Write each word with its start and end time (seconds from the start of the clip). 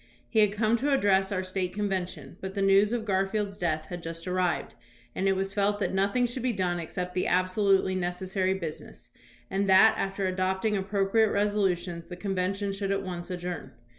He 0.27 0.39
had 0.39 0.51
come 0.51 0.77
to 0.77 0.91
address 0.91 1.31
our 1.31 1.43
State 1.43 1.73
convention, 1.75 2.35
but 2.41 2.55
the 2.55 2.61
news 2.63 2.91
of 2.91 3.05
Garfield's 3.05 3.55
death 3.59 3.85
had 3.85 4.01
just 4.01 4.27
arrived, 4.27 4.73
and 5.13 5.27
it 5.27 5.33
was 5.35 5.53
felt 5.53 5.77
that 5.77 5.93
nothing 5.93 6.25
should 6.25 6.41
be 6.41 6.53
done 6.53 6.79
except 6.79 7.13
the 7.13 7.27
absolutely 7.27 7.93
necessary 7.93 8.55
business, 8.55 9.09
and 9.51 9.69
that, 9.69 9.93
after 9.99 10.25
adopting 10.25 10.73
appro 10.73 11.07
priate 11.07 11.31
resolutions, 11.31 12.07
the 12.07 12.15
convention 12.15 12.73
should 12.73 12.89
at 12.89 13.03
once 13.03 13.29
ad 13.29 13.41
journ. 13.41 13.73